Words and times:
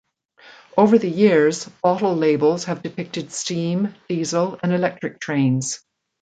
Over 0.75 0.97
the 0.97 1.07
years 1.11 1.65
bottle 1.83 2.15
labels 2.15 2.63
have 2.63 2.81
depicted 2.81 3.31
steam, 3.31 3.93
diesel 4.09 4.59
and 4.63 4.73
electric 4.73 5.19
trains. 5.19 5.81